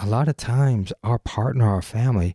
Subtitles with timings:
[0.00, 2.34] a lot of times our partner, our family,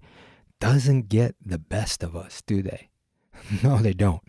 [0.59, 2.89] doesn't get the best of us, do they?
[3.63, 4.21] no, they don't.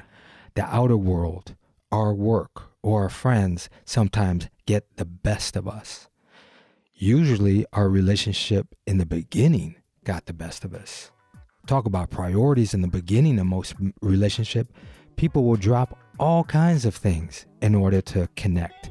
[0.54, 1.54] The outer world,
[1.92, 6.08] our work, or our friends sometimes get the best of us.
[6.94, 11.10] Usually, our relationship in the beginning got the best of us.
[11.66, 14.72] Talk about priorities in the beginning of most relationship,
[15.16, 18.90] people will drop all kinds of things in order to connect.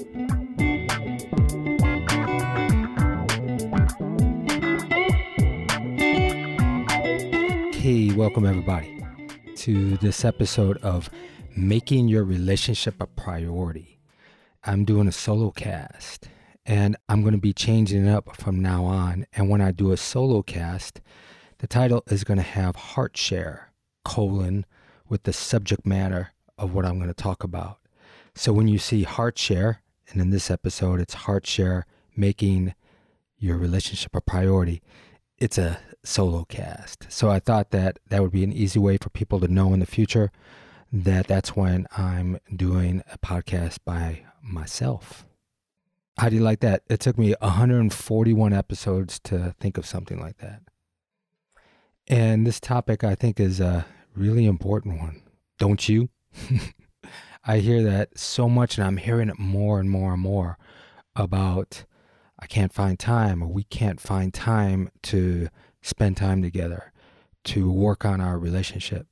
[7.81, 9.03] Hey, welcome everybody
[9.55, 11.09] to this episode of
[11.57, 13.97] Making Your Relationship a Priority.
[14.63, 16.27] I'm doing a solo cast
[16.63, 19.25] and I'm going to be changing it up from now on.
[19.33, 21.01] And when I do a solo cast,
[21.57, 23.71] the title is going to have Heart Share,
[24.05, 24.67] colon,
[25.09, 27.79] with the subject matter of what I'm going to talk about.
[28.35, 32.75] So when you see Heart Share, and in this episode it's Heart Share, making
[33.39, 34.83] your relationship a priority,
[35.39, 37.07] it's a solo cast.
[37.09, 39.79] So I thought that that would be an easy way for people to know in
[39.79, 40.31] the future
[40.91, 45.25] that that's when I'm doing a podcast by myself.
[46.17, 46.83] How do you like that?
[46.89, 50.61] It took me 141 episodes to think of something like that.
[52.07, 55.21] And this topic I think is a really important one.
[55.57, 56.09] Don't you?
[57.45, 60.57] I hear that so much and I'm hearing it more and more and more
[61.15, 61.85] about
[62.37, 65.47] I can't find time or we can't find time to
[65.81, 66.91] spend time together,
[67.43, 69.07] to work on our relationship.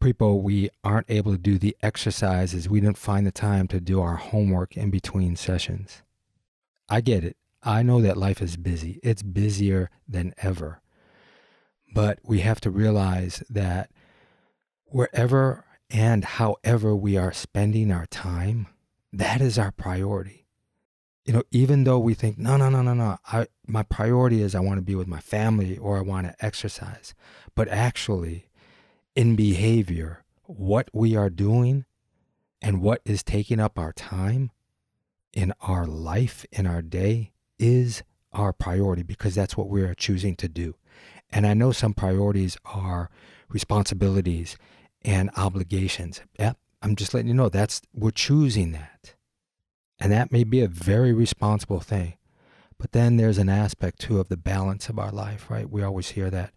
[0.00, 2.68] People, we aren't able to do the exercises.
[2.68, 6.02] We didn't find the time to do our homework in between sessions.
[6.88, 7.36] I get it.
[7.62, 9.00] I know that life is busy.
[9.02, 10.80] It's busier than ever.
[11.92, 13.90] But we have to realize that
[14.84, 18.68] wherever and however we are spending our time,
[19.12, 20.47] that is our priority
[21.28, 24.54] you know, even though we think, no, no, no, no, no, I, my priority is
[24.54, 27.12] I want to be with my family or I want to exercise.
[27.54, 28.48] But actually,
[29.14, 31.84] in behavior, what we are doing
[32.62, 34.52] and what is taking up our time
[35.34, 38.02] in our life, in our day, is
[38.32, 40.76] our priority because that's what we are choosing to do.
[41.30, 43.10] And I know some priorities are
[43.50, 44.56] responsibilities
[45.02, 46.22] and obligations.
[46.40, 49.12] Yeah, I'm just letting you know that's we're choosing that.
[50.00, 52.14] And that may be a very responsible thing.
[52.78, 55.68] But then there's an aspect too of the balance of our life, right?
[55.68, 56.52] We always hear that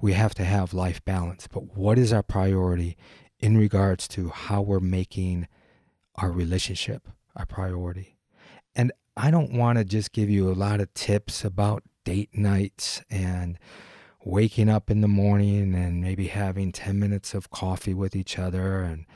[0.00, 1.46] we have to have life balance.
[1.46, 2.96] But what is our priority
[3.38, 5.46] in regards to how we're making
[6.16, 8.16] our relationship our priority?
[8.74, 13.02] And I don't want to just give you a lot of tips about date nights
[13.10, 13.58] and
[14.24, 18.82] waking up in the morning and maybe having 10 minutes of coffee with each other
[18.82, 19.06] and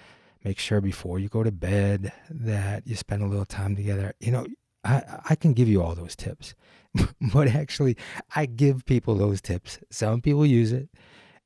[0.44, 4.14] make sure before you go to bed that you spend a little time together.
[4.20, 4.46] You know,
[4.84, 6.54] I, I can give you all those tips,
[7.32, 7.96] but actually,
[8.34, 9.78] I give people those tips.
[9.90, 10.88] Some people use it,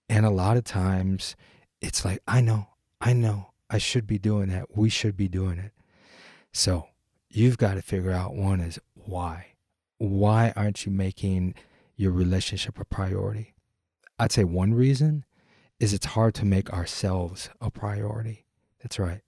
[0.08, 1.36] and a lot of times
[1.80, 2.68] it's like, I know,
[3.00, 4.76] I know, I should be doing that.
[4.76, 5.72] We should be doing it.
[6.52, 6.86] So
[7.28, 9.48] you've got to figure out one is why.
[9.98, 11.54] Why aren't you making
[11.96, 13.54] your relationship a priority?
[14.18, 15.24] I'd say one reason
[15.80, 18.43] is it's hard to make ourselves a priority.
[18.84, 19.22] That's right.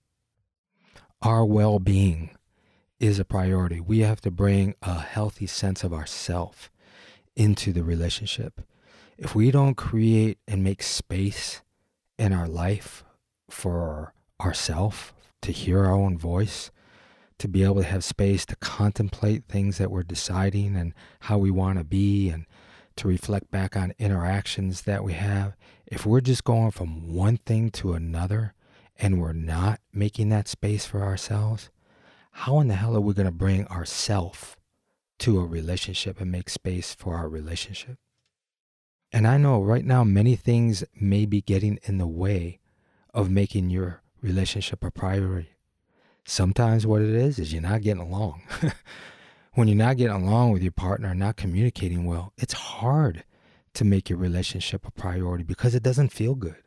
[1.22, 2.36] Our well being
[3.00, 3.80] is a priority.
[3.80, 6.70] We have to bring a healthy sense of ourself
[7.34, 8.60] into the relationship.
[9.16, 11.62] If we don't create and make space
[12.18, 13.02] in our life
[13.48, 14.12] for
[14.42, 16.70] ourself to hear our own voice,
[17.38, 21.50] to be able to have space to contemplate things that we're deciding and how we
[21.50, 22.44] want to be and
[22.96, 25.56] to reflect back on interactions that we have,
[25.86, 28.52] if we're just going from one thing to another
[28.98, 31.70] and we're not making that space for ourselves,
[32.30, 34.56] how in the hell are we going to bring ourself
[35.18, 37.98] to a relationship and make space for our relationship?
[39.12, 42.60] And I know right now many things may be getting in the way
[43.14, 45.50] of making your relationship a priority.
[46.24, 48.42] Sometimes what it is is you're not getting along.
[49.54, 53.24] when you're not getting along with your partner, not communicating well, it's hard
[53.72, 56.65] to make your relationship a priority because it doesn't feel good.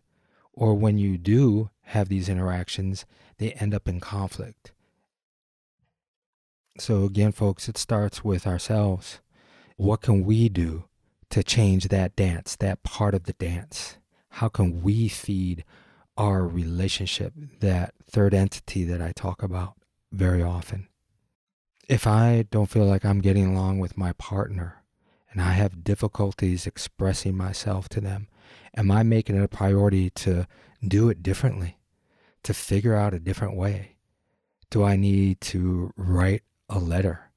[0.53, 3.05] Or when you do have these interactions,
[3.37, 4.71] they end up in conflict.
[6.77, 9.19] So, again, folks, it starts with ourselves.
[9.77, 10.85] What can we do
[11.29, 13.97] to change that dance, that part of the dance?
[14.29, 15.63] How can we feed
[16.17, 19.75] our relationship, that third entity that I talk about
[20.11, 20.87] very often?
[21.87, 24.83] If I don't feel like I'm getting along with my partner
[25.31, 28.27] and I have difficulties expressing myself to them,
[28.75, 30.47] am I making it a priority to
[30.85, 31.77] do it differently,
[32.43, 33.97] to figure out a different way?
[34.69, 37.31] Do I need to write a letter?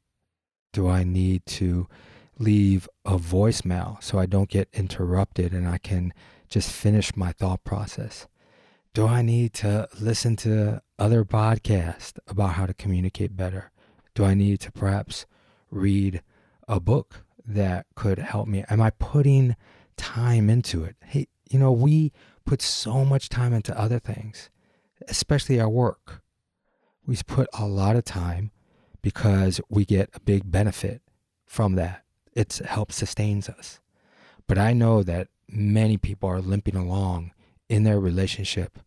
[0.72, 1.88] Do I need to
[2.38, 6.12] leave a voicemail so I don't get interrupted and I can
[6.48, 8.26] just finish my thought process?
[8.94, 13.70] Do I need to listen to other podcasts about how to communicate better?
[14.14, 15.24] Do I need to perhaps
[15.70, 16.22] read
[16.68, 18.64] a book that could help me?
[18.68, 19.56] Am I putting
[19.96, 20.96] time into it?
[21.04, 22.12] Hey, you know, we
[22.44, 24.50] put so much time into other things,
[25.08, 26.22] especially our work.
[27.06, 28.52] We put a lot of time
[29.02, 31.02] because we get a big benefit
[31.46, 32.04] from that.
[32.32, 33.80] It helps sustains us.
[34.46, 37.32] But I know that many people are limping along
[37.68, 38.78] in their relationship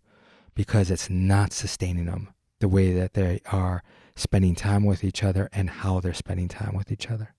[0.55, 2.29] because it's not sustaining them
[2.59, 3.83] the way that they are
[4.15, 7.33] spending time with each other and how they're spending time with each other.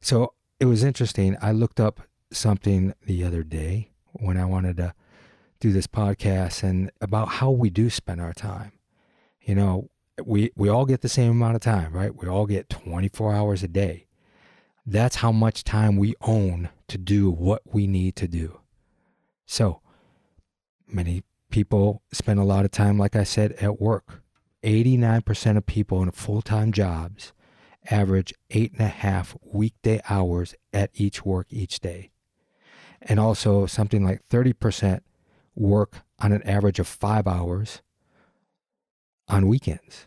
[0.00, 1.36] So it was interesting.
[1.42, 2.00] I looked up
[2.32, 4.94] something the other day when I wanted to
[5.60, 8.72] do this podcast and about how we do spend our time.
[9.40, 9.90] You know,
[10.24, 12.14] we we all get the same amount of time, right?
[12.14, 14.06] We all get 24 hours a day.
[14.84, 18.60] That's how much time we own to do what we need to do.
[19.46, 19.80] So,
[20.86, 24.22] many people spend a lot of time like I said at work.
[24.62, 27.32] 89% of people in full-time jobs
[27.90, 32.10] average eight and a half weekday hours at each work each day.
[33.08, 35.00] And also something like 30%
[35.54, 37.80] work on an average of five hours
[39.28, 40.06] on weekends.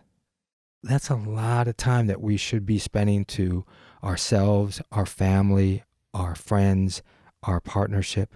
[0.84, 3.66] That's a lot of time that we should be spending to
[4.04, 7.02] ourselves, our family, our friends,
[7.44, 8.36] our partnership.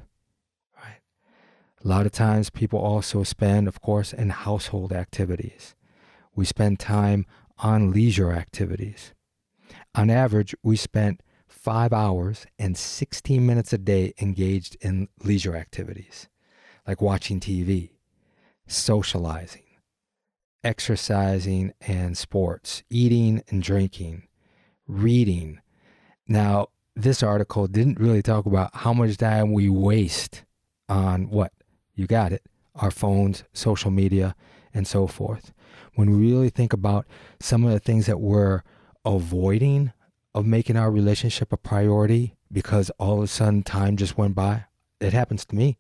[0.76, 1.00] Right?
[1.84, 5.76] A lot of times people also spend, of course, in household activities.
[6.36, 7.26] We spend time
[7.60, 9.14] on leisure activities.
[9.96, 11.22] On average, we spent
[11.54, 16.28] five hours and 16 minutes a day engaged in leisure activities,
[16.88, 17.92] like watching TV,
[18.68, 19.64] socializing,
[20.64, 24.28] exercising and sports, eating and drinking,
[24.88, 25.60] reading.
[26.28, 30.44] Now, this article didn't really talk about how much time we waste
[30.90, 31.54] on what?
[31.96, 32.44] You got it.
[32.76, 34.36] Our phones, social media,
[34.74, 35.54] and so forth.
[35.96, 37.06] When we really think about
[37.40, 38.64] some of the things that we're
[39.06, 39.94] avoiding
[40.34, 44.66] of making our relationship a priority because all of a sudden time just went by,
[45.00, 45.78] it happens to me.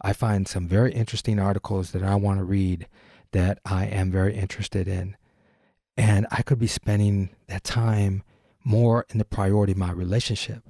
[0.00, 2.88] I find some very interesting articles that I want to read
[3.32, 5.16] that I am very interested in.
[5.96, 8.22] And I could be spending that time
[8.64, 10.62] more in the priority of my relationship.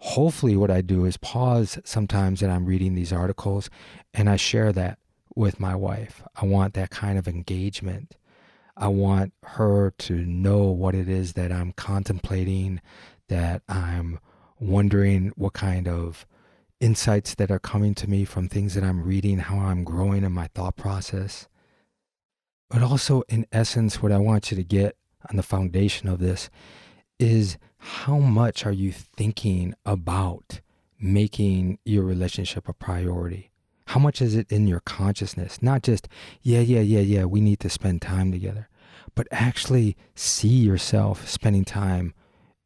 [0.00, 3.68] Hopefully, what I do is pause sometimes that I'm reading these articles
[4.14, 4.98] and I share that
[5.34, 6.22] with my wife.
[6.40, 8.16] I want that kind of engagement.
[8.80, 12.80] I want her to know what it is that I'm contemplating,
[13.28, 14.20] that I'm
[14.60, 16.24] wondering what kind of
[16.80, 20.30] insights that are coming to me from things that I'm reading, how I'm growing in
[20.30, 21.48] my thought process.
[22.70, 24.96] But also, in essence, what I want you to get
[25.28, 26.48] on the foundation of this
[27.18, 30.60] is how much are you thinking about
[31.00, 33.50] making your relationship a priority?
[33.88, 35.62] How much is it in your consciousness?
[35.62, 36.08] Not just,
[36.42, 38.68] yeah, yeah, yeah, yeah, we need to spend time together,
[39.14, 42.12] but actually see yourself spending time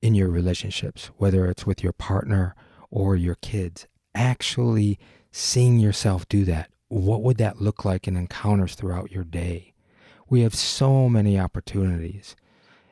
[0.01, 2.57] in your relationships, whether it's with your partner
[2.91, 3.87] or your kids.
[4.17, 4.99] Actually
[5.31, 6.71] seeing yourself do that.
[6.89, 9.75] What would that look like in encounters throughout your day?
[10.29, 12.35] We have so many opportunities.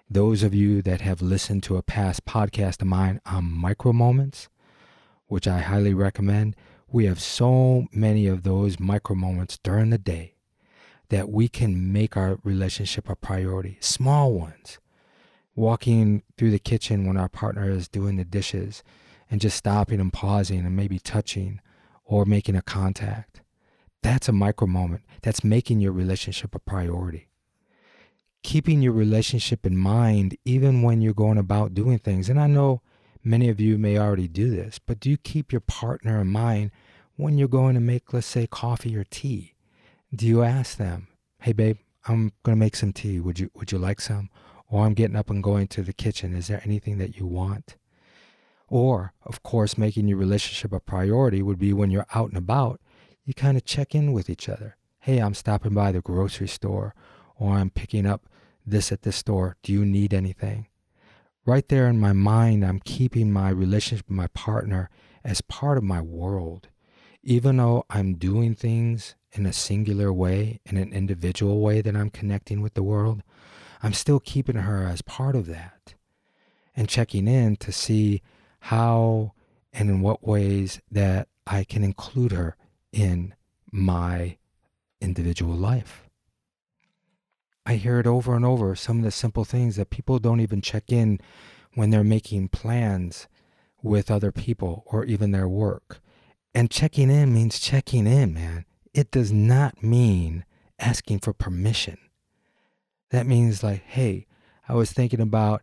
[0.09, 4.49] Those of you that have listened to a past podcast of mine on micro moments,
[5.26, 6.54] which I highly recommend,
[6.92, 10.35] we have so many of those micro moments during the day
[11.09, 13.76] that we can make our relationship a priority.
[13.80, 14.78] Small ones.
[15.54, 18.82] Walking through the kitchen when our partner is doing the dishes
[19.30, 21.61] and just stopping and pausing and maybe touching
[22.04, 23.42] or making a contact.
[24.02, 25.02] That's a micro moment.
[25.23, 27.30] That's making your relationship a priority
[28.42, 32.28] keeping your relationship in mind even when you're going about doing things.
[32.28, 32.82] And I know
[33.23, 36.71] many of you may already do this, but do you keep your partner in mind
[37.17, 39.55] when you're going to make, let's say, coffee or tea?
[40.15, 41.09] Do you ask them,
[41.41, 43.21] "Hey, babe, I'm going to make some tea.
[43.21, 44.31] Would you Would you like some?"
[44.69, 46.35] Or I'm getting up and going to the kitchen.
[46.35, 47.77] Is there anything that you want?
[48.69, 52.81] Or, of course, making your relationship a priority would be when you're out and about,
[53.25, 54.77] you kind of check in with each other.
[55.00, 56.95] Hey, I'm stopping by the grocery store,
[57.35, 58.29] or I'm picking up
[58.65, 59.57] this at this store.
[59.65, 60.69] Do you need anything?
[61.47, 64.90] Right there in my mind, I'm keeping my relationship with my partner
[65.25, 66.68] as part of my world.
[67.23, 72.11] Even though I'm doing things in a singular way, in an individual way that I'm
[72.11, 73.23] connecting with the world,
[73.82, 75.94] I'm still keeping her as part of that
[76.76, 78.23] and checking in to see
[78.61, 79.32] how
[79.73, 82.56] and in what ways that I can include her
[82.92, 83.35] in
[83.73, 84.37] my
[85.00, 86.10] individual life.
[87.71, 90.61] I hear it over and over some of the simple things that people don't even
[90.61, 91.21] check in
[91.75, 93.29] when they're making plans
[93.81, 96.00] with other people or even their work.
[96.53, 98.65] And checking in means checking in, man.
[98.93, 100.45] It does not mean
[100.81, 101.99] asking for permission.
[103.11, 104.27] That means, like, hey,
[104.69, 105.62] I was thinking about,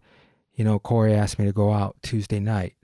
[0.53, 2.75] you know, Corey asked me to go out Tuesday night.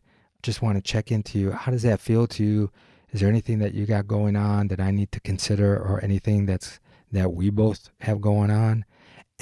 [0.42, 1.52] Just want to check into you.
[1.52, 2.72] How does that feel to you?
[3.12, 6.46] Is there anything that you got going on that I need to consider or anything
[6.46, 6.82] that's
[7.14, 8.84] that we both have going on?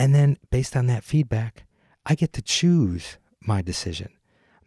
[0.02, 1.66] And then based on that feedback,
[2.08, 4.10] I get to choose my decision.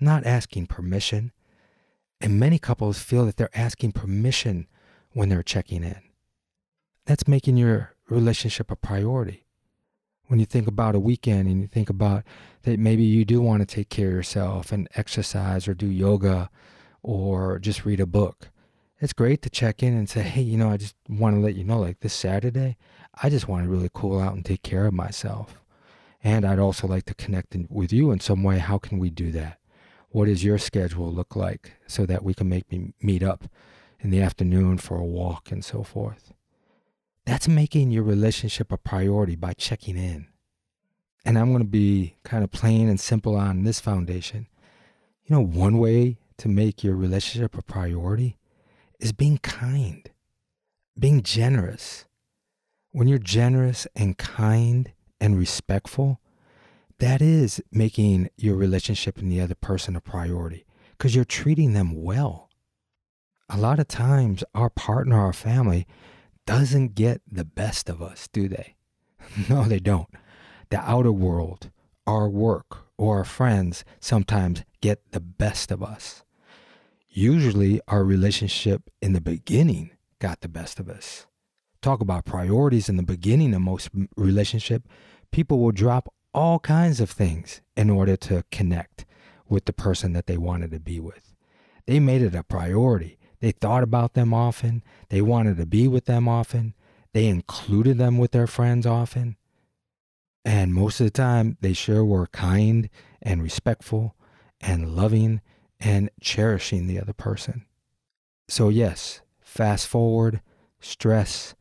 [0.00, 1.32] I'm not asking permission.
[2.20, 4.68] And many couples feel that they're asking permission
[5.10, 6.00] when they're checking in.
[7.04, 9.44] That's making your relationship a priority.
[10.28, 12.22] When you think about a weekend and you think about
[12.62, 16.48] that maybe you do want to take care of yourself and exercise or do yoga
[17.02, 18.50] or just read a book,
[19.00, 21.56] it's great to check in and say, hey, you know, I just want to let
[21.56, 22.76] you know, like this Saturday,
[23.22, 25.60] I just want to really cool out and take care of myself.
[26.22, 28.58] And I'd also like to connect in, with you in some way.
[28.58, 29.58] How can we do that?
[30.08, 33.44] What does your schedule look like so that we can make me meet up
[34.00, 36.32] in the afternoon for a walk and so forth?
[37.26, 40.28] That's making your relationship a priority by checking in.
[41.24, 44.46] And I'm going to be kind of plain and simple on this foundation.
[45.24, 48.36] You know, one way to make your relationship a priority
[49.00, 50.10] is being kind,
[50.98, 52.04] being generous.
[52.94, 56.20] When you're generous and kind and respectful,
[57.00, 62.04] that is making your relationship and the other person a priority because you're treating them
[62.04, 62.50] well.
[63.50, 65.88] A lot of times, our partner, our family,
[66.46, 68.76] doesn't get the best of us, do they?
[69.50, 70.08] no, they don't.
[70.70, 71.72] The outer world,
[72.06, 76.22] our work, or our friends sometimes get the best of us.
[77.08, 81.26] Usually, our relationship in the beginning got the best of us.
[81.84, 84.88] Talk about priorities in the beginning of most relationship.
[85.30, 89.04] People will drop all kinds of things in order to connect
[89.50, 91.34] with the person that they wanted to be with.
[91.86, 93.18] They made it a priority.
[93.40, 94.82] They thought about them often.
[95.10, 96.72] They wanted to be with them often.
[97.12, 99.36] They included them with their friends often.
[100.42, 102.88] And most of the time, they sure were kind
[103.20, 104.16] and respectful
[104.58, 105.42] and loving
[105.78, 107.66] and cherishing the other person.
[108.48, 110.40] So, yes, fast forward,
[110.80, 111.54] stress,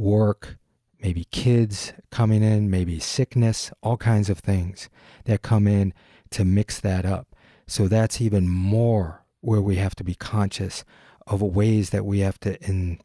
[0.00, 0.56] work,
[1.00, 4.88] maybe kids coming in, maybe sickness, all kinds of things
[5.24, 5.92] that come in
[6.30, 7.28] to mix that up.
[7.66, 10.84] So that's even more where we have to be conscious
[11.26, 13.00] of ways that we have to in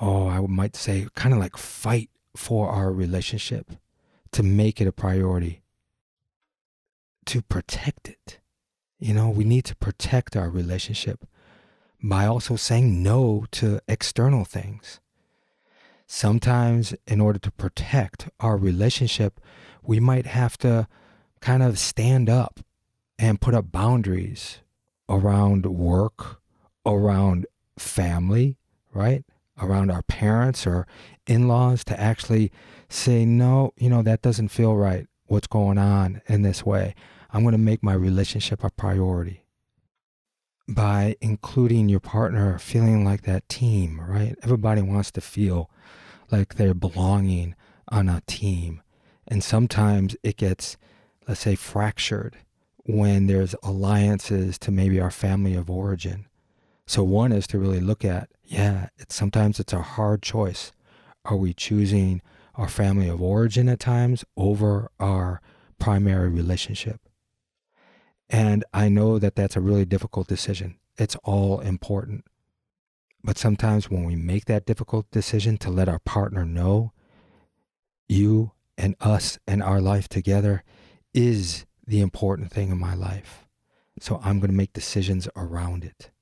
[0.00, 3.72] oh, I might say kind of like fight for our relationship
[4.32, 5.62] to make it a priority
[7.24, 8.38] to protect it.
[8.98, 11.26] You know, we need to protect our relationship
[12.02, 15.00] by also saying no to external things.
[16.06, 19.40] Sometimes, in order to protect our relationship,
[19.82, 20.86] we might have to
[21.40, 22.60] kind of stand up
[23.18, 24.58] and put up boundaries
[25.08, 26.40] around work,
[26.84, 27.46] around
[27.78, 28.56] family,
[28.94, 29.24] right?
[29.60, 30.86] Around our parents or
[31.26, 32.52] in laws to actually
[32.88, 35.06] say, no, you know, that doesn't feel right.
[35.26, 36.94] What's going on in this way?
[37.32, 39.44] I'm going to make my relationship a priority
[40.68, 44.36] by including your partner feeling like that team, right?
[44.42, 45.70] Everybody wants to feel
[46.30, 47.54] like they're belonging
[47.88, 48.82] on a team.
[49.26, 50.76] And sometimes it gets,
[51.26, 52.36] let's say, fractured
[52.84, 56.26] when there's alliances to maybe our family of origin.
[56.86, 60.72] So one is to really look at, yeah, it's sometimes it's a hard choice.
[61.24, 62.22] Are we choosing
[62.54, 65.40] our family of origin at times over our
[65.78, 67.00] primary relationship?
[68.30, 70.76] And I know that that's a really difficult decision.
[70.96, 72.24] It's all important.
[73.26, 76.92] But sometimes when we make that difficult decision to let our partner know
[78.08, 80.62] you and us and our life together
[81.12, 83.48] is the important thing in my life.
[83.98, 86.12] So I'm going to make decisions around it.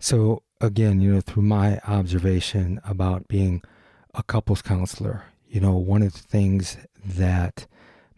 [0.00, 3.60] So again, you know, through my observation about being
[4.14, 7.66] a couples counselor, you know, one of the things that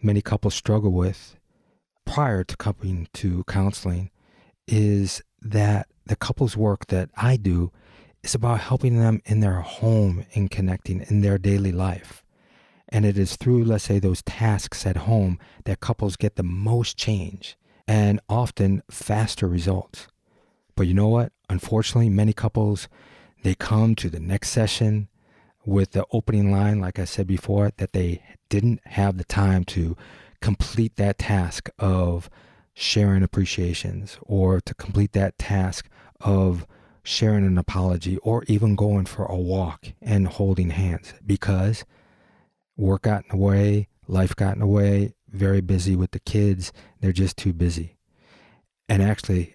[0.01, 1.35] many couples struggle with
[2.05, 4.13] prior to coming to counseling
[4.69, 7.73] is that the couples work that I do
[8.23, 12.23] is about helping them in their home and connecting in their daily life.
[12.89, 16.97] And it is through, let's say, those tasks at home that couples get the most
[16.97, 17.57] change
[17.87, 20.07] and often faster results.
[20.77, 21.33] But you know what?
[21.49, 22.89] Unfortunately, many couples,
[23.43, 25.09] they come to the next session
[25.67, 29.97] with the opening line, like I said before, that they didn't have the time to
[30.41, 32.29] complete that task of
[32.75, 35.89] sharing appreciations or to complete that task
[36.21, 36.67] of
[37.03, 41.85] sharing an apology or even going for a walk and holding hands because
[42.77, 46.73] work got in the way, life got in the way, very busy with the kids.
[47.01, 47.97] They're just too busy.
[48.89, 49.55] And actually,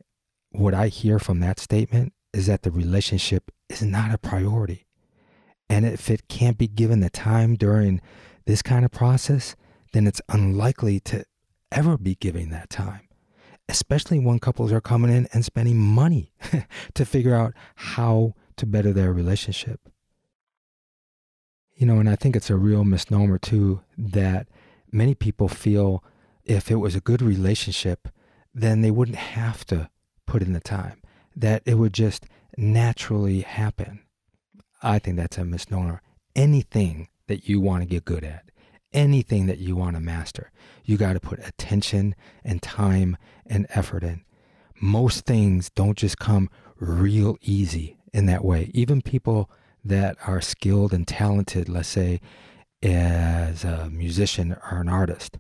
[0.52, 4.86] what I hear from that statement is that the relationship is not a priority.
[5.70, 8.02] And if it can't be given the time during
[8.46, 9.56] this kind of process,
[9.94, 11.24] then it's unlikely to
[11.72, 13.02] ever be giving that time,
[13.70, 16.34] especially when couples are coming in and spending money
[16.94, 19.80] to figure out how to better their relationship.
[21.76, 24.48] You know, and I think it's a real misnomer too that
[24.92, 26.04] many people feel
[26.44, 28.10] if it was a good relationship,
[28.54, 29.90] then they wouldn't have to
[30.26, 31.02] put in the time,
[31.36, 32.26] that it would just
[32.58, 34.02] naturally happen.
[34.82, 36.02] I think that's a misnomer.
[36.36, 38.50] Anything that you want to get good at,
[38.92, 40.52] anything that you want to master,
[40.90, 43.16] you got to put attention and time
[43.46, 44.24] and effort in.
[44.82, 48.72] Most things don't just come real easy in that way.
[48.74, 49.52] Even people
[49.86, 52.20] that are skilled and talented, let's say
[52.82, 55.38] as a musician or an artist,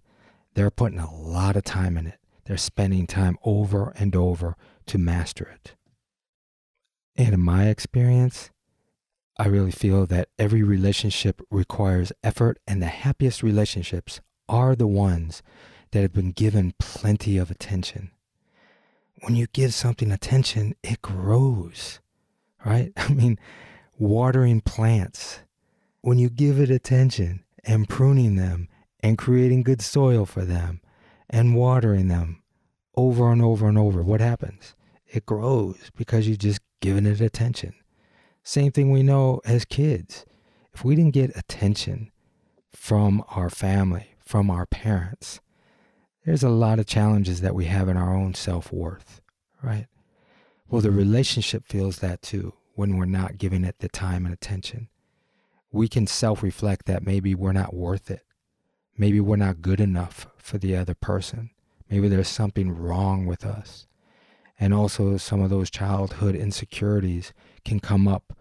[0.53, 2.19] they're putting a lot of time in it.
[2.45, 5.75] They're spending time over and over to master it.
[7.15, 8.51] And in my experience,
[9.39, 15.41] I really feel that every relationship requires effort, and the happiest relationships are the ones
[15.91, 18.11] that have been given plenty of attention.
[19.21, 21.99] When you give something attention, it grows,
[22.65, 22.91] right?
[22.97, 23.39] I mean,
[23.97, 25.39] watering plants,
[26.01, 28.67] when you give it attention and pruning them
[29.01, 30.81] and creating good soil for them
[31.29, 32.41] and watering them
[32.95, 34.75] over and over and over, what happens?
[35.07, 37.73] It grows because you've just given it attention.
[38.43, 40.25] Same thing we know as kids.
[40.73, 42.11] If we didn't get attention
[42.71, 45.39] from our family, from our parents,
[46.23, 49.21] there's a lot of challenges that we have in our own self worth,
[49.63, 49.87] right?
[50.69, 50.99] Well, the mm-hmm.
[50.99, 54.87] relationship feels that too when we're not giving it the time and attention.
[55.71, 58.21] We can self reflect that maybe we're not worth it.
[58.95, 61.49] Maybe we're not good enough for the other person.
[61.89, 63.87] Maybe there's something wrong with us.
[64.59, 67.33] And also, some of those childhood insecurities
[67.65, 68.37] can come up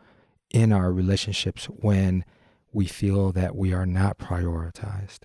[0.50, 2.26] in our relationships when
[2.74, 5.20] we feel that we are not prioritized.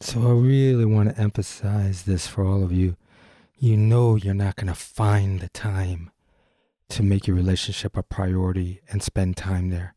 [0.00, 2.96] So, I really want to emphasize this for all of you.
[3.58, 6.10] You know, you're not going to find the time
[6.88, 9.94] to make your relationship a priority and spend time there.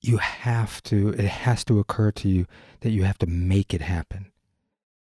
[0.00, 2.46] You have to, it has to occur to you
[2.80, 4.32] that you have to make it happen.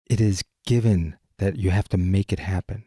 [0.08, 2.84] It is given that you have to make it happen.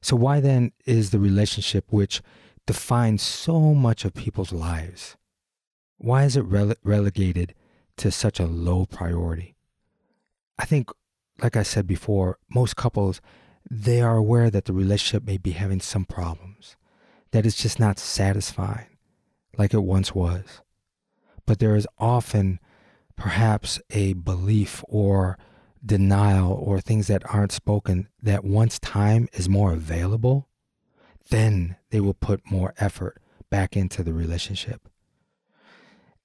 [0.00, 2.22] So, why then is the relationship which
[2.66, 5.16] defines so much of people's lives,
[5.98, 7.54] why is it rele- relegated
[7.96, 9.53] to such a low priority?
[10.58, 10.90] I think,
[11.42, 13.20] like I said before, most couples,
[13.70, 16.76] they are aware that the relationship may be having some problems,
[17.32, 18.98] that it's just not satisfying
[19.56, 20.60] like it once was.
[21.46, 22.60] But there is often
[23.16, 25.38] perhaps a belief or
[25.84, 30.48] denial or things that aren't spoken, that once time is more available,
[31.30, 34.88] then they will put more effort back into the relationship.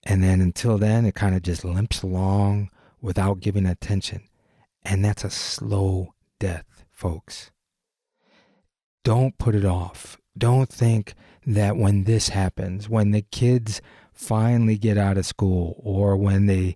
[0.04, 2.70] And then until then, it kind of just limps along
[3.02, 4.28] without giving attention.
[4.84, 7.52] And that's a slow death, folks.
[9.04, 10.18] Don't put it off.
[10.38, 13.82] Don't think that when this happens, when the kids
[14.14, 16.76] finally get out of school, or when they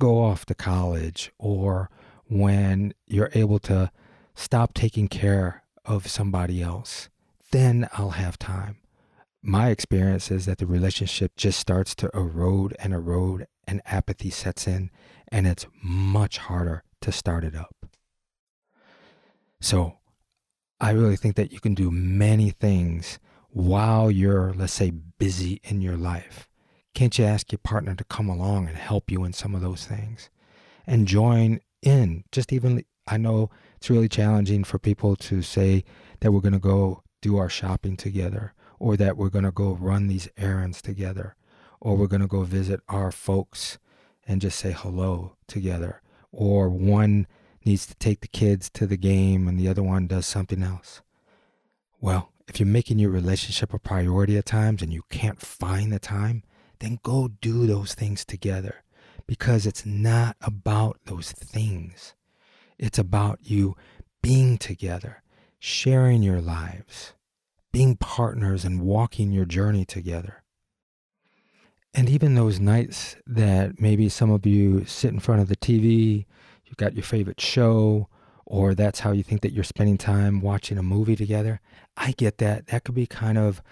[0.00, 1.90] go off to college, or
[2.26, 3.90] when you're able to
[4.34, 7.08] stop taking care of somebody else,
[7.50, 8.78] then I'll have time.
[9.42, 14.66] My experience is that the relationship just starts to erode and erode, and apathy sets
[14.66, 14.90] in,
[15.34, 17.74] and it's much harder to start it up.
[19.60, 19.94] So,
[20.80, 23.18] I really think that you can do many things
[23.50, 26.48] while you're, let's say, busy in your life.
[26.94, 29.84] Can't you ask your partner to come along and help you in some of those
[29.84, 30.30] things?
[30.86, 32.22] And join in.
[32.30, 35.82] Just even, I know it's really challenging for people to say
[36.20, 39.72] that we're going to go do our shopping together or that we're going to go
[39.72, 41.34] run these errands together
[41.80, 43.78] or we're going to go visit our folks
[44.26, 46.00] and just say hello together
[46.32, 47.26] or one
[47.64, 51.00] needs to take the kids to the game and the other one does something else.
[52.00, 55.98] Well, if you're making your relationship a priority at times and you can't find the
[55.98, 56.42] time,
[56.80, 58.84] then go do those things together
[59.26, 62.14] because it's not about those things.
[62.78, 63.76] It's about you
[64.20, 65.22] being together,
[65.58, 67.14] sharing your lives,
[67.72, 70.43] being partners and walking your journey together.
[71.94, 76.26] And even those nights that maybe some of you sit in front of the TV,
[76.64, 78.08] you've got your favorite show,
[78.44, 81.60] or that's how you think that you're spending time watching a movie together.
[81.96, 82.66] I get that.
[82.66, 83.62] That could be kind of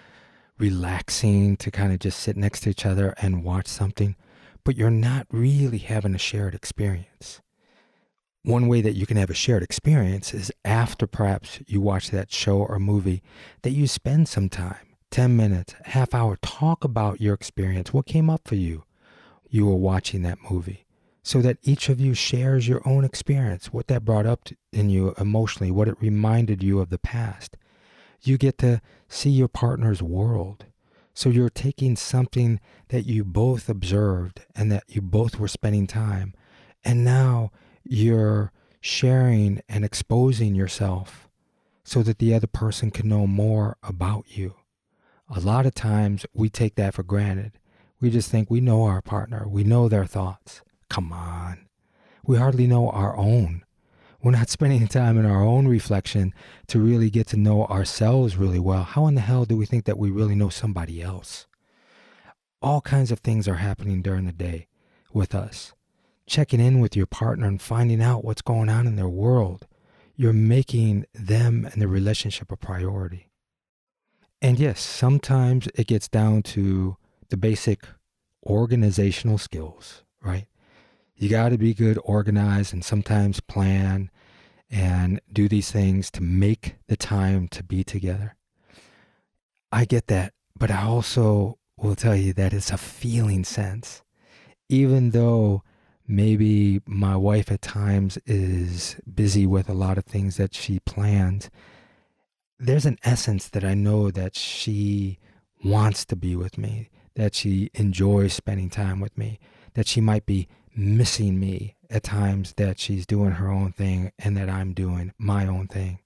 [0.57, 4.15] relaxing to kind of just sit next to each other and watch something,
[4.63, 7.41] but you're not really having a shared experience.
[8.43, 12.31] One way that you can have a shared experience is after perhaps you watch that
[12.31, 13.21] show or movie
[13.63, 17.93] that you spend some time 10 minutes, half hour, talk about your experience.
[17.93, 18.83] What came up for you?
[19.47, 20.87] You were watching that movie.
[21.21, 25.13] So that each of you shares your own experience, what that brought up in you
[25.19, 27.57] emotionally, what it reminded you of the past.
[28.23, 30.65] You get to see your partner's world.
[31.13, 36.33] So you're taking something that you both observed and that you both were spending time,
[36.83, 37.51] and now
[37.83, 41.29] you're sharing and exposing yourself
[41.83, 44.55] so that the other person can know more about you.
[45.35, 47.53] A lot of times we take that for granted.
[47.99, 50.61] We just think we know our partner, we know their thoughts.
[50.89, 51.67] Come on.
[52.23, 53.63] We hardly know our own.
[54.21, 56.35] We're not spending time in our own reflection
[56.67, 58.83] to really get to know ourselves really well.
[58.83, 61.47] How in the hell do we think that we really know somebody else?
[62.61, 64.67] All kinds of things are happening during the day
[65.13, 65.73] with us.
[66.27, 69.65] Checking in with your partner and finding out what's going on in their world.
[70.15, 73.31] You're making them and the relationship a priority.
[74.43, 76.97] And yes, sometimes it gets down to
[77.29, 77.87] the basic
[78.45, 80.47] organizational skills, right?
[81.15, 84.11] You got to be good organized and sometimes plan
[84.69, 88.35] and do these things to make the time to be together.
[89.71, 94.03] I get that, but I also will tell you that it's a feeling sense.
[94.67, 95.63] Even though
[96.05, 101.49] maybe my wife at times is busy with a lot of things that she plans,
[102.63, 105.19] there's an essence that I know that she
[105.63, 109.39] wants to be with me, that she enjoys spending time with me,
[109.73, 114.35] that she might be missing me at times that she's doing her own thing and
[114.37, 115.99] that I'm doing my own thing.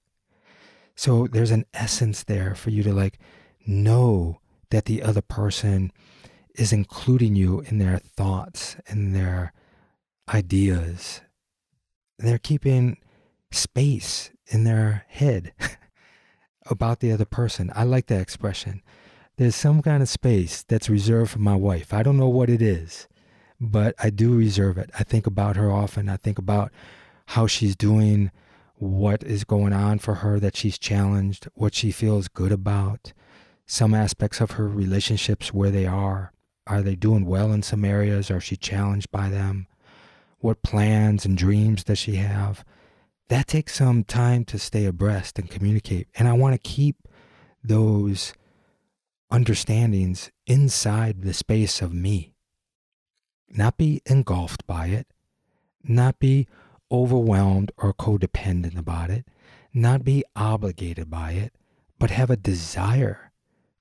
[0.94, 3.18] So there's an essence there for you to like
[3.66, 4.40] know
[4.70, 5.92] that the other person
[6.56, 9.52] is including you in their thoughts and their
[10.28, 11.20] ideas.
[12.18, 12.98] They're keeping
[13.52, 15.52] space in their head
[16.70, 17.72] about the other person.
[17.74, 18.82] I like that expression.
[19.36, 21.94] There's some kind of space that's reserved for my wife.
[21.94, 23.06] I don't know what it is,
[23.60, 24.90] but I do reserve it.
[24.98, 26.08] I think about her often.
[26.08, 26.72] I think about
[27.26, 28.30] how she's doing,
[28.76, 33.12] what is going on for her that she's challenged, what she feels good about,
[33.66, 36.32] some aspects of her relationships where they are.
[36.66, 38.30] Are they doing well in some areas?
[38.30, 39.66] Are she challenged by them?
[40.40, 42.64] What plans and dreams does she have?
[43.28, 46.08] That takes some time to stay abreast and communicate.
[46.16, 46.96] And I want to keep
[47.62, 48.32] those
[49.30, 52.32] understandings inside the space of me,
[53.48, 55.06] not be engulfed by it,
[55.84, 56.46] not be
[56.90, 59.26] overwhelmed or codependent about it,
[59.74, 61.52] not be obligated by it,
[61.98, 63.32] but have a desire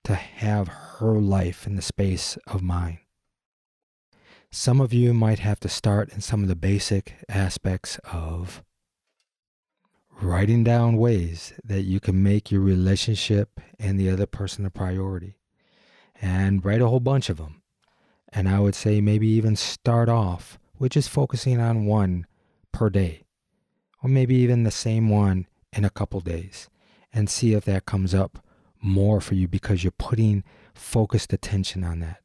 [0.03, 2.99] to have her life in the space of mine.
[4.51, 8.63] Some of you might have to start in some of the basic aspects of
[10.21, 15.35] writing down ways that you can make your relationship and the other person a priority
[16.19, 17.61] and write a whole bunch of them.
[18.29, 22.25] And I would say maybe even start off with just focusing on one
[22.71, 23.23] per day,
[24.03, 26.67] or maybe even the same one in a couple days,
[27.13, 28.43] and see if that comes up
[28.81, 32.21] more for you because you're putting focused attention on that.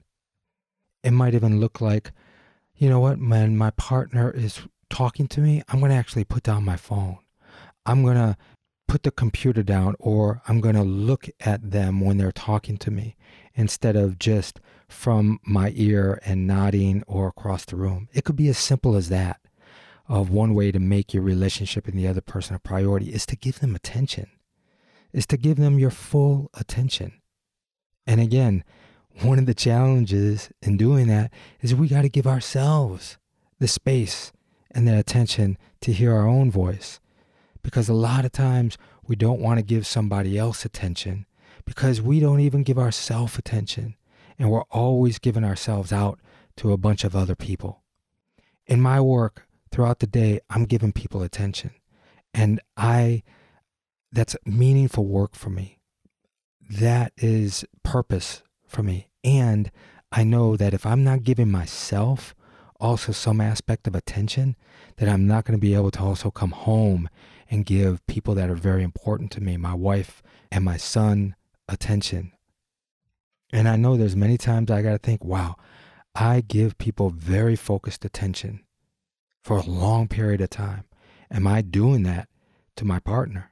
[1.03, 2.13] It might even look like,
[2.77, 6.43] you know what, when my partner is talking to me, I'm going to actually put
[6.43, 7.19] down my phone
[7.85, 8.37] I'm going to
[8.89, 12.91] put the computer down or I'm going to look at them when they're talking to
[12.91, 13.17] me
[13.55, 18.09] instead of just from my ear and nodding or across the room.
[18.13, 19.41] It could be as simple as that.
[20.09, 23.37] Of one way to make your relationship and the other person a priority is to
[23.37, 24.27] give them attention,
[25.13, 27.13] is to give them your full attention.
[28.07, 28.63] And again,
[29.21, 33.17] one of the challenges in doing that is we got to give ourselves
[33.59, 34.33] the space
[34.73, 37.01] and the attention to hear our own voice
[37.63, 41.27] because a lot of times we don't want to give somebody else attention
[41.65, 43.97] because we don't even give ourselves attention
[44.39, 46.19] and we're always giving ourselves out
[46.57, 47.83] to a bunch of other people.
[48.67, 51.71] In my work throughout the day, I'm giving people attention
[52.35, 53.23] and I
[54.11, 55.79] that's meaningful work for me.
[56.69, 59.09] That is purpose for me.
[59.25, 59.71] And
[60.11, 62.35] I know that if I'm not giving myself
[62.79, 64.57] also some aspect of attention
[64.97, 67.09] that I'm not going to be able to also come home
[67.53, 71.37] and give people that are very important to me, my wife and my son,
[71.69, 72.33] attention.
[73.53, 75.57] And I know there's many times I got to think, wow,
[76.15, 78.65] I give people very focused attention
[79.43, 80.85] for a long period of time.
[81.31, 82.27] Am I doing that
[82.77, 83.51] to my partner?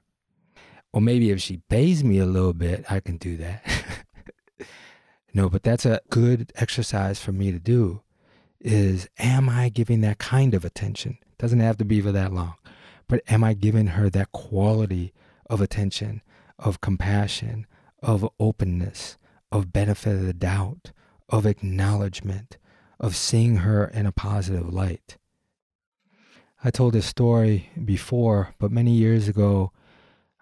[0.94, 3.62] Or maybe if she pays me a little bit, I can do that.
[5.34, 8.00] no, but that's a good exercise for me to do
[8.62, 11.18] is am I giving that kind of attention?
[11.38, 12.54] Doesn't have to be for that long,
[13.11, 15.12] but am I giving her that quality
[15.46, 16.23] of attention,
[16.61, 17.66] of compassion,
[18.01, 19.18] of openness,
[19.51, 20.92] of benefit of the doubt,
[21.29, 22.57] of acknowledgement,
[23.01, 25.16] of seeing her in a positive light?
[26.62, 29.73] I told this story before, but many years ago,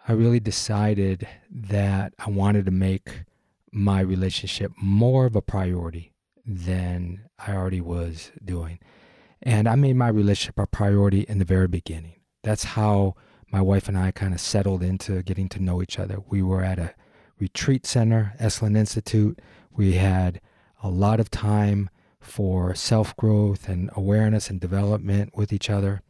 [0.06, 3.24] I really decided that I wanted to make
[3.72, 6.12] my relationship more of a priority
[6.44, 8.78] than I already was doing.
[9.42, 12.17] And I made my relationship a priority in the very beginning.
[12.42, 13.14] That's how
[13.50, 16.18] my wife and I kind of settled into getting to know each other.
[16.28, 16.94] We were at a
[17.38, 19.40] retreat center, Esalen Institute.
[19.72, 20.40] We had
[20.82, 26.02] a lot of time for self growth and awareness and development with each other.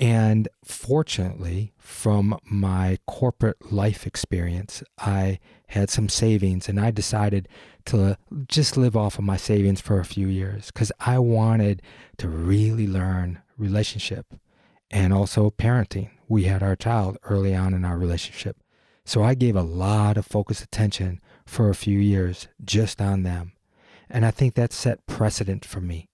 [0.00, 5.38] And fortunately, from my corporate life experience, I
[5.68, 7.48] had some savings and I decided
[7.86, 11.80] to just live off of my savings for a few years because I wanted
[12.16, 14.26] to really learn relationship
[14.90, 16.10] and also parenting.
[16.28, 18.56] We had our child early on in our relationship.
[19.04, 23.52] So I gave a lot of focused attention for a few years just on them.
[24.08, 26.08] And I think that set precedent for me.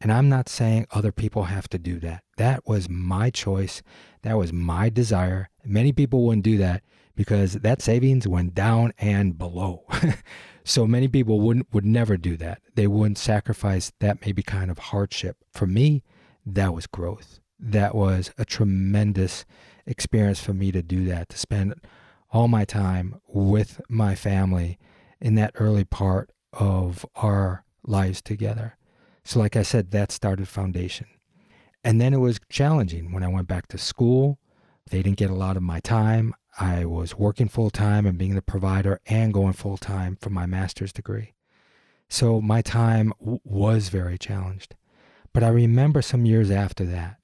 [0.00, 2.22] And I'm not saying other people have to do that.
[2.36, 3.82] That was my choice.
[4.22, 5.48] That was my desire.
[5.64, 6.82] Many people wouldn't do that
[7.16, 9.84] because that savings went down and below.
[10.64, 12.60] so many people wouldn't would never do that.
[12.74, 15.38] They wouldn't sacrifice that maybe kind of hardship.
[15.52, 16.04] For me,
[16.44, 17.40] that was growth.
[17.58, 19.44] That was a tremendous
[19.86, 21.74] experience for me to do that, to spend
[22.30, 24.78] all my time with my family
[25.20, 28.76] in that early part of our lives together.
[29.24, 31.06] So, like I said, that started foundation.
[31.82, 34.38] And then it was challenging when I went back to school.
[34.90, 36.34] They didn't get a lot of my time.
[36.58, 40.46] I was working full time and being the provider and going full time for my
[40.46, 41.34] master's degree.
[42.08, 44.74] So my time w- was very challenged.
[45.32, 47.18] But I remember some years after that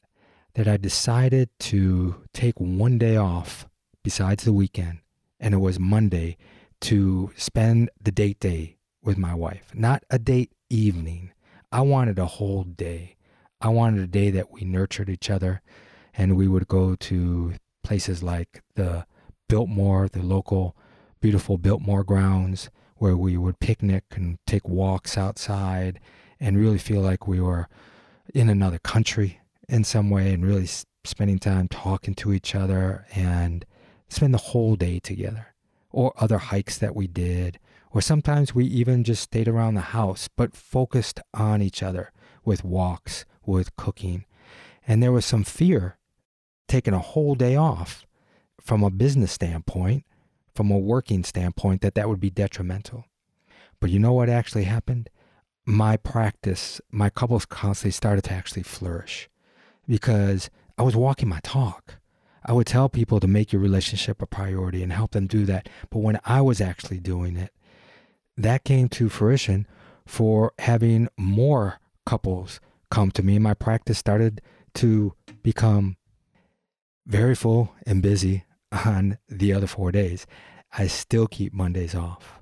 [0.55, 3.67] that I decided to take one day off
[4.03, 4.99] besides the weekend,
[5.41, 6.37] and it was Monday
[6.83, 9.71] to spend the date day with my wife.
[9.75, 11.33] Not a date evening,
[11.71, 13.17] I wanted a whole day.
[13.61, 15.63] I wanted a day that we nurtured each other
[16.13, 19.07] and we would go to places like the
[19.49, 20.77] Biltmore, the local
[21.21, 25.99] beautiful Biltmore grounds, where we would picnic and take walks outside
[26.39, 27.69] and really feel like we were
[28.35, 29.41] in another country
[29.73, 30.69] in some way and really
[31.03, 33.65] spending time talking to each other and
[34.07, 35.47] spend the whole day together.
[35.91, 37.59] Or other hikes that we did,
[37.91, 42.13] or sometimes we even just stayed around the house, but focused on each other
[42.45, 44.27] with walks, with cooking.
[44.87, 45.97] And there was some fear
[46.69, 48.07] taking a whole day off
[48.61, 50.05] from a business standpoint,
[50.55, 53.07] from a working standpoint, that that would be detrimental.
[53.81, 55.09] But you know what actually happened?
[55.65, 59.31] My practice, my couples constantly started to actually flourish
[59.87, 61.97] because I was walking my talk.
[62.45, 65.69] I would tell people to make your relationship a priority and help them do that.
[65.91, 67.53] But when I was actually doing it,
[68.37, 69.67] that came to fruition
[70.07, 73.39] for having more couples come to me.
[73.39, 74.43] My practice started
[74.75, 75.97] to become
[77.07, 80.27] very full and busy on the other four days.
[80.77, 82.41] I still keep Mondays off.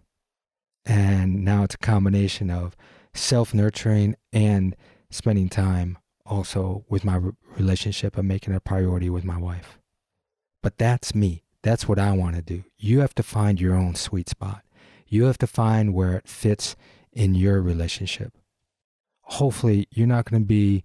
[0.84, 2.76] And now it's a combination of
[3.12, 4.74] self nurturing and
[5.10, 5.98] spending time
[6.30, 7.20] also with my
[7.58, 9.78] relationship and making it a priority with my wife.
[10.62, 11.42] But that's me.
[11.62, 12.64] That's what I want to do.
[12.78, 14.62] You have to find your own sweet spot.
[15.06, 16.76] You have to find where it fits
[17.12, 18.32] in your relationship.
[19.22, 20.84] Hopefully, you're not going to be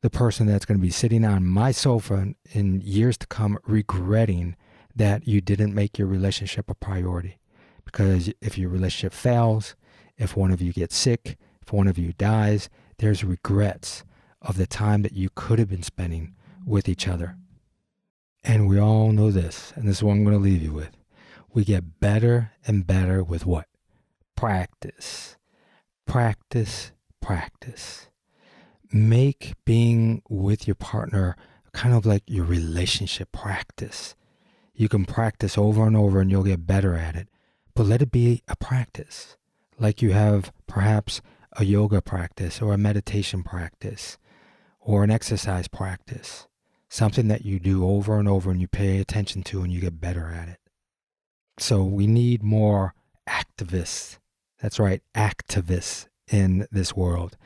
[0.00, 4.54] the person that's going to be sitting on my sofa in years to come regretting
[4.94, 7.38] that you didn't make your relationship a priority.
[7.84, 9.74] Because if your relationship fails,
[10.16, 14.04] if one of you gets sick, if one of you dies, there's regrets
[14.44, 17.36] of the time that you could have been spending with each other.
[18.44, 20.96] And we all know this, and this is what I'm going to leave you with
[21.54, 23.68] we get better and better with what?
[24.34, 25.36] Practice.
[26.04, 26.90] Practice,
[27.22, 28.08] practice.
[28.92, 31.36] Make being with your partner
[31.72, 34.14] kind of like your relationship practice.
[34.74, 37.28] You can practice over and over and you'll get better at it,
[37.74, 39.36] but let it be a practice.
[39.78, 41.20] Like you have perhaps
[41.56, 44.18] a yoga practice or a meditation practice
[44.84, 46.46] or an exercise practice,
[46.88, 50.00] something that you do over and over and you pay attention to and you get
[50.00, 50.58] better at it.
[51.58, 52.94] So we need more
[53.28, 54.18] activists.
[54.60, 57.36] That's right, activists in this world.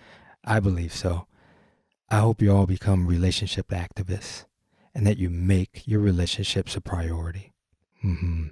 [0.45, 1.27] I believe so.
[2.11, 4.45] I hope you all become relationship activists
[4.95, 7.53] and that you make your relationships a priority.
[8.05, 8.49] Mm-hmm.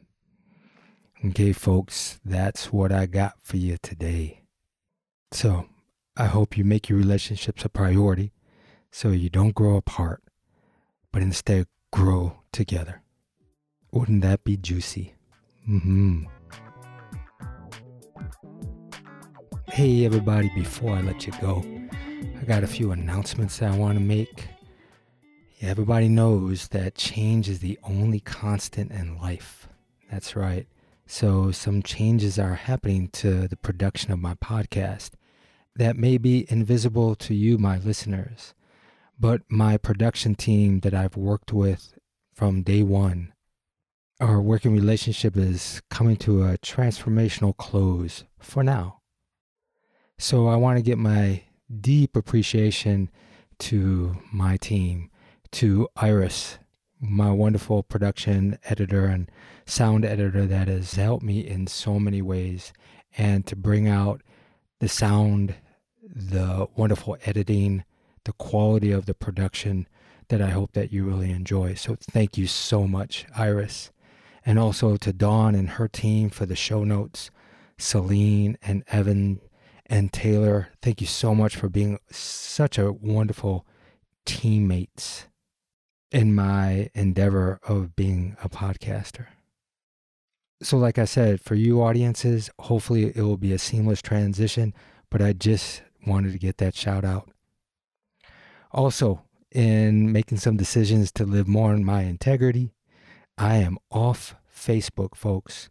[1.29, 4.43] Okay, folks, that's what I got for you today.
[5.33, 5.67] So
[6.17, 8.33] I hope you make your relationships a priority
[8.91, 10.23] so you don't grow apart,
[11.13, 13.03] but instead grow together.
[13.93, 15.15] Wouldn't that be juicy?
[15.69, 16.25] Mm-hmm.
[19.69, 21.65] Hey, everybody, before I let you go,
[22.41, 24.49] I got a few announcements that I want to make.
[25.61, 29.69] Everybody knows that change is the only constant in life.
[30.11, 30.67] That's right.
[31.07, 35.11] So, some changes are happening to the production of my podcast
[35.77, 38.55] that may be invisible to you, my listeners.
[39.19, 41.99] But my production team that I've worked with
[42.35, 43.33] from day one,
[44.21, 49.01] our working relationship is coming to a transformational close for now.
[50.19, 51.43] So, I want to get my
[51.81, 53.11] deep appreciation
[53.59, 55.11] to my team,
[55.53, 56.59] to Iris,
[57.01, 59.31] my wonderful production editor and
[59.67, 62.73] sound editor that has helped me in so many ways
[63.17, 64.23] and to bring out
[64.81, 65.55] the sound,
[66.03, 67.85] the wonderful editing,
[68.27, 69.87] the quality of the production
[70.29, 71.75] that I hope that you really enjoy.
[71.75, 73.93] So thank you so much, Iris.
[74.45, 77.31] And also to Dawn and her team for the show notes,
[77.79, 79.41] Celine and Evan
[79.87, 80.69] and Taylor.
[80.83, 83.65] Thank you so much for being such a wonderful
[84.25, 85.27] teammates
[86.11, 89.27] in my endeavor of being a podcaster.
[90.63, 94.75] So, like I said, for you audiences, hopefully it will be a seamless transition,
[95.11, 97.31] but I just wanted to get that shout out.
[98.73, 102.73] Also, in making some decisions to live more in my integrity,
[103.39, 105.69] I am off Facebook, folks.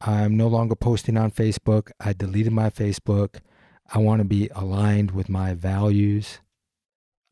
[0.00, 1.90] I'm no longer posting on Facebook.
[2.00, 3.40] I deleted my Facebook.
[3.92, 6.38] I want to be aligned with my values.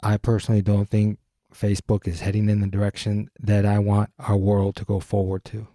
[0.02, 1.18] I personally don't think
[1.54, 5.68] Facebook is heading in the direction that I want our world to go forward to.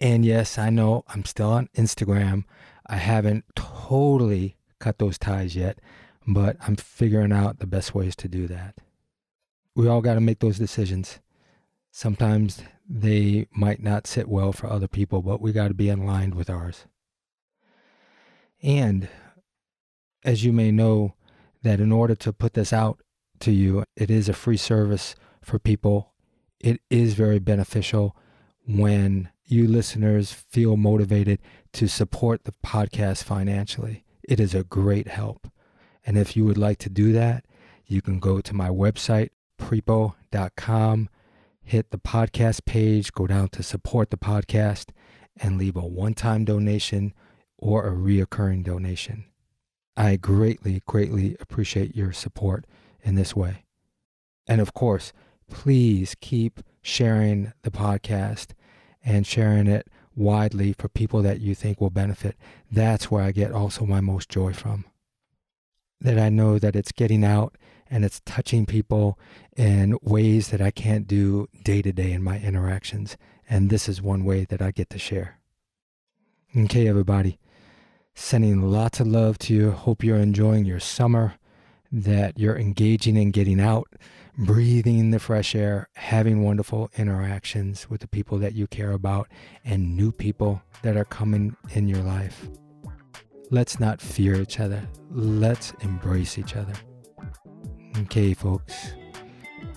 [0.00, 2.44] And yes, I know I'm still on Instagram.
[2.86, 5.78] I haven't totally cut those ties yet,
[6.26, 8.76] but I'm figuring out the best ways to do that.
[9.74, 11.18] We all got to make those decisions.
[11.90, 16.06] Sometimes they might not sit well for other people, but we got to be in
[16.06, 16.86] line with ours.
[18.62, 19.08] And
[20.24, 21.14] as you may know,
[21.62, 23.00] that in order to put this out
[23.40, 26.12] to you, it is a free service for people.
[26.60, 28.16] It is very beneficial
[28.66, 31.38] when you listeners feel motivated
[31.72, 34.04] to support the podcast financially.
[34.22, 35.48] It is a great help.
[36.06, 37.44] And if you would like to do that,
[37.86, 41.08] you can go to my website, prepo.com,
[41.62, 44.90] hit the podcast page, go down to support the podcast,
[45.36, 47.12] and leave a one time donation
[47.58, 49.24] or a reoccurring donation.
[49.96, 52.66] I greatly, greatly appreciate your support
[53.02, 53.64] in this way.
[54.46, 55.12] And of course,
[55.48, 58.52] please keep sharing the podcast
[59.04, 62.36] and sharing it widely for people that you think will benefit.
[62.70, 64.84] That's where I get also my most joy from.
[66.04, 67.56] That I know that it's getting out
[67.90, 69.18] and it's touching people
[69.56, 73.16] in ways that I can't do day to day in my interactions.
[73.48, 75.38] And this is one way that I get to share.
[76.56, 77.38] Okay, everybody.
[78.14, 79.70] Sending lots of love to you.
[79.70, 81.34] Hope you're enjoying your summer,
[81.90, 83.88] that you're engaging in getting out,
[84.36, 89.28] breathing the fresh air, having wonderful interactions with the people that you care about,
[89.64, 92.46] and new people that are coming in your life.
[93.50, 94.86] Let's not fear each other.
[95.14, 96.74] Let's embrace each other.
[98.00, 98.94] Okay, folks.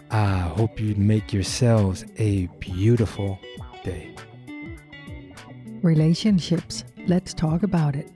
[0.09, 3.37] I hope you make yourselves a beautiful
[3.83, 4.15] day.
[5.83, 6.83] Relationships.
[7.05, 8.09] Let's talk about it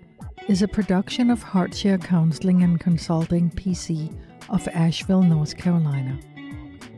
[0.48, 4.14] is a production of Heartshare Counseling and Consulting PC
[4.50, 6.20] of Asheville, North Carolina.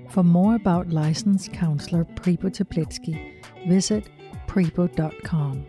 [0.09, 4.09] For more about licensed counselor Prepo Teplitsky, visit
[4.47, 5.65] prepo.com.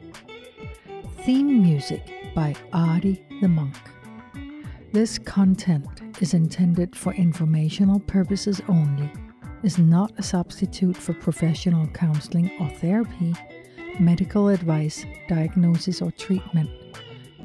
[1.25, 3.94] Theme music by Artie the Monk.
[4.95, 5.89] This content
[6.21, 9.11] is intended for informational purposes only,
[9.65, 13.35] is not a substitute for professional counseling or therapy,
[13.99, 16.71] medical advice, diagnosis, or treatment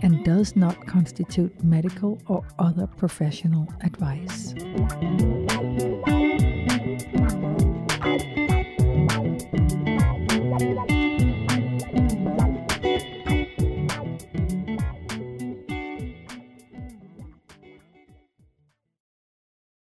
[0.03, 4.53] and does not constitute medical or other professional advice.